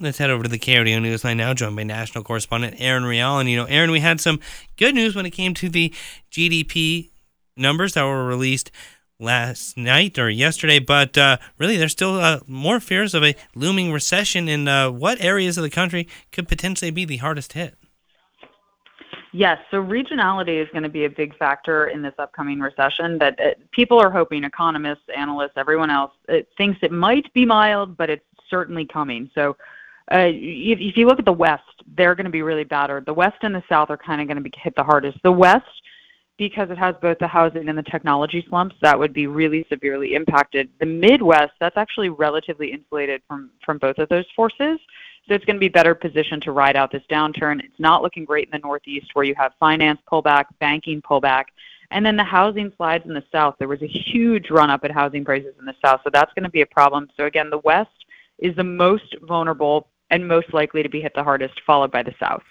[0.00, 3.40] Let's head over to the KRDO Newsline now, joined by national correspondent Aaron Real.
[3.40, 4.38] And, you know, Aaron, we had some
[4.76, 5.92] good news when it came to the
[6.30, 7.10] GDP
[7.56, 8.70] numbers that were released
[9.18, 13.92] last night or yesterday, but uh, really there's still uh, more fears of a looming
[13.92, 14.48] recession.
[14.48, 17.74] In uh, what areas of the country could potentially be the hardest hit?
[19.32, 23.18] Yes, so regionality is going to be a big factor in this upcoming recession.
[23.18, 27.96] That uh, people are hoping, economists, analysts, everyone else it thinks it might be mild,
[27.96, 29.28] but it's certainly coming.
[29.34, 29.56] So
[30.10, 31.62] uh, if, you look at the West,
[31.96, 33.04] they're going to be really battered.
[33.04, 35.18] The West and the South are kind of going to be hit the hardest.
[35.22, 35.66] The West,
[36.38, 40.14] because it has both the housing and the technology slumps, that would be really severely
[40.14, 40.70] impacted.
[40.80, 44.78] The Midwest, that's actually relatively insulated from from both of those forces.
[45.28, 47.62] So it's going to be better positioned to ride out this downturn.
[47.62, 51.46] It's not looking great in the Northeast where you have finance pullback, banking pullback,
[51.90, 53.56] and then the housing slides in the South.
[53.58, 56.44] There was a huge run up in housing prices in the South, so that's going
[56.44, 57.10] to be a problem.
[57.14, 57.90] So again, the West
[58.38, 62.14] is the most vulnerable and most likely to be hit the hardest, followed by the
[62.20, 62.42] South.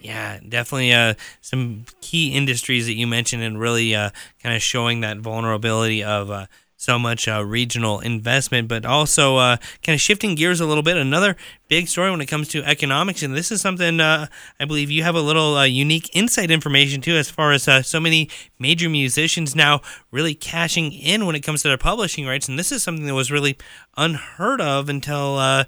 [0.00, 4.10] Yeah, definitely uh, some key industries that you mentioned and really uh,
[4.42, 9.56] kind of showing that vulnerability of uh, so much uh, regional investment, but also uh,
[9.82, 10.98] kind of shifting gears a little bit.
[10.98, 11.34] Another
[11.68, 14.26] big story when it comes to economics, and this is something uh,
[14.60, 18.28] I believe you have a little unique insight information too, as far as so many
[18.58, 22.48] major musicians now really cashing in when it comes to their publishing rights.
[22.48, 23.56] And this is something that was really
[23.96, 25.64] unheard of until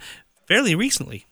[0.47, 1.28] fairly recently.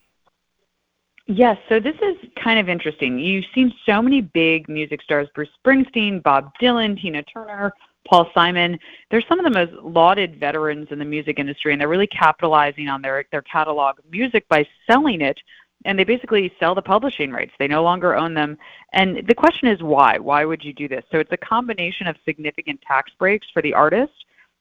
[1.27, 3.19] Yes, so this is kind of interesting.
[3.19, 7.73] You've seen so many big music stars Bruce Springsteen, Bob Dylan, Tina Turner,
[8.07, 8.79] Paul Simon.
[9.11, 12.89] They're some of the most lauded veterans in the music industry, and they're really capitalizing
[12.89, 15.39] on their, their catalog music by selling it.
[15.85, 17.53] And they basically sell the publishing rights.
[17.59, 18.57] They no longer own them.
[18.93, 20.19] And the question is why?
[20.19, 21.05] Why would you do this?
[21.11, 24.13] So it's a combination of significant tax breaks for the artist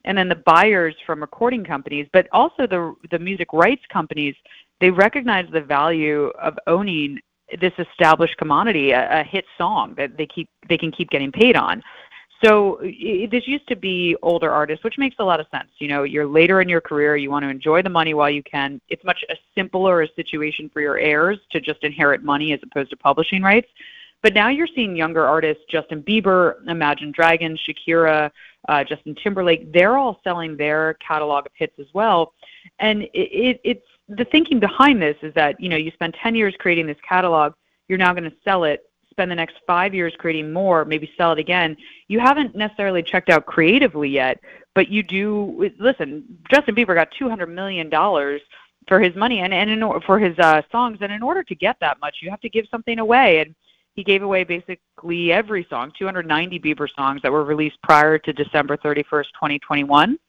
[0.06, 4.36] and then the buyers from recording companies, but also the the music rights companies,
[4.80, 7.20] they recognize the value of owning
[7.60, 11.56] this established commodity, a, a hit song that they keep they can keep getting paid
[11.56, 11.82] on.
[12.44, 15.70] So it, this used to be older artists, which makes a lot of sense.
[15.80, 18.44] You know, you're later in your career, you want to enjoy the money while you
[18.44, 18.82] can.
[18.90, 22.90] It's much a simpler a situation for your heirs to just inherit money as opposed
[22.90, 23.68] to publishing rights.
[24.22, 28.32] But now you're seeing younger artists, Justin Bieber, Imagine Dragons, Shakira,
[28.68, 29.72] uh, Justin Timberlake.
[29.72, 32.34] They're all selling their catalog of hits as well,
[32.80, 36.36] and it, it, it's the thinking behind this is that you know you spend 10
[36.36, 37.54] years creating this catalog,
[37.88, 38.90] you're now going to sell it.
[39.10, 41.78] Spend the next five years creating more, maybe sell it again.
[42.10, 44.40] You haven't necessarily checked out creatively yet,
[44.74, 45.72] but you do.
[45.80, 48.42] Listen, Justin Bieber got 200 million dollars
[48.88, 51.78] for his money and, and in, for his uh, songs, and in order to get
[51.80, 53.40] that much, you have to give something away.
[53.40, 53.56] And
[53.96, 58.78] he gave away basically every song, 290 Bieber songs that were released prior to December
[58.78, 60.20] 31st, 2021.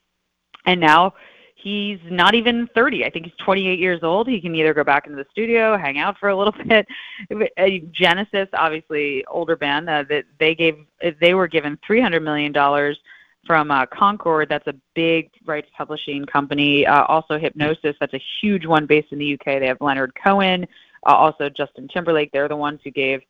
[0.65, 1.13] And now
[1.57, 3.05] he's not even 30.
[3.05, 4.27] I think he's 28 years old.
[4.27, 6.87] He can either go back into the studio, hang out for a little bit.
[7.31, 10.85] Uh, Genesis, obviously older band, uh, that they gave
[11.21, 12.97] they were given 300 million dollars
[13.45, 14.49] from uh, Concord.
[14.49, 16.85] That's a big rights publishing company.
[16.85, 19.59] Uh, also Hipgnosis, that's a huge one based in the UK.
[19.59, 20.67] They have Leonard Cohen,
[21.05, 22.31] uh, also Justin Timberlake.
[22.31, 23.21] They're the ones who gave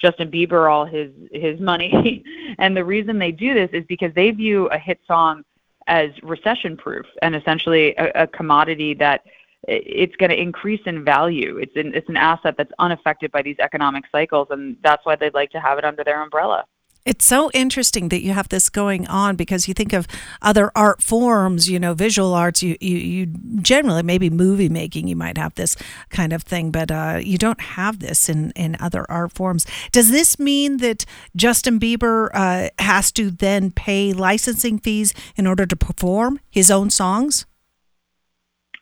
[0.00, 2.24] Justin Bieber all his his money.
[2.58, 5.44] and the reason they do this is because they view a hit song
[5.86, 9.22] as recession proof and essentially a, a commodity that
[9.68, 11.58] it's going to increase in value.
[11.58, 15.34] It's an, it's an asset that's unaffected by these economic cycles, and that's why they'd
[15.34, 16.64] like to have it under their umbrella.
[17.06, 20.08] It's so interesting that you have this going on because you think of
[20.42, 22.64] other art forms, you know, visual arts.
[22.64, 23.26] You you, you
[23.62, 25.76] generally maybe movie making, you might have this
[26.10, 29.66] kind of thing, but uh, you don't have this in in other art forms.
[29.92, 31.06] Does this mean that
[31.36, 36.90] Justin Bieber uh, has to then pay licensing fees in order to perform his own
[36.90, 37.46] songs?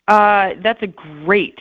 [0.07, 1.59] Uh, that's a great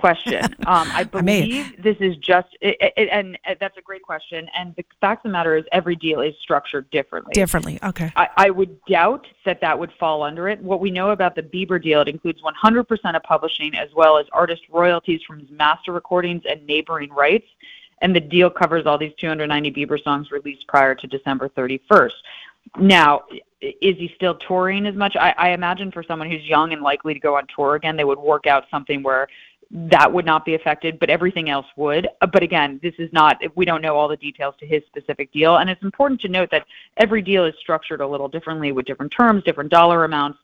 [0.00, 0.56] question.
[0.66, 4.48] Um, I believe I this is just, it, it, and that's a great question.
[4.56, 7.32] And the fact of the matter is, every deal is structured differently.
[7.32, 8.12] Differently, okay.
[8.14, 10.62] I, I would doubt that that would fall under it.
[10.62, 14.26] What we know about the Bieber deal, it includes 100% of publishing as well as
[14.32, 17.46] artist royalties from his master recordings and neighboring rights.
[18.02, 22.12] And the deal covers all these 290 Bieber songs released prior to December 31st.
[22.78, 23.22] Now,
[23.60, 25.16] is he still touring as much?
[25.16, 28.04] I, I imagine for someone who's young and likely to go on tour again, they
[28.04, 29.28] would work out something where
[29.70, 32.08] that would not be affected, but everything else would.
[32.20, 35.32] Uh, but again, this is not, we don't know all the details to his specific
[35.32, 35.58] deal.
[35.58, 39.12] And it's important to note that every deal is structured a little differently with different
[39.12, 40.38] terms, different dollar amounts.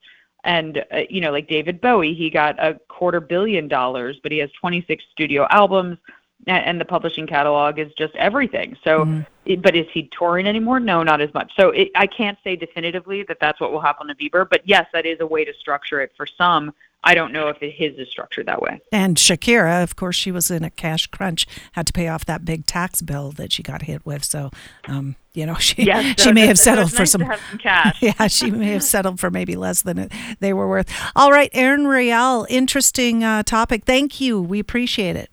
[0.44, 4.38] And, uh, you know, like David Bowie, he got a quarter billion dollars, but he
[4.38, 5.98] has 26 studio albums
[6.46, 8.76] and the publishing catalog is just everything.
[8.84, 9.26] So, mm.
[9.46, 10.78] it, but is he touring anymore?
[10.78, 11.50] No, not as much.
[11.58, 14.86] So it, I can't say definitively that that's what will happen to Bieber, but yes,
[14.92, 16.72] that is a way to structure it for some
[17.06, 18.80] I don't know if it, his is structured that way.
[18.90, 22.44] And Shakira, of course, she was in a cash crunch, had to pay off that
[22.44, 24.24] big tax bill that she got hit with.
[24.24, 24.50] So,
[24.88, 27.98] um, you know, she yes, she may have settled so for nice some, some cash.
[28.02, 30.92] yeah, she may have settled for maybe less than it, they were worth.
[31.14, 33.84] All right, Erin Real, interesting uh, topic.
[33.84, 34.42] Thank you.
[34.42, 35.30] We appreciate it.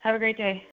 [0.00, 0.66] Have a great day.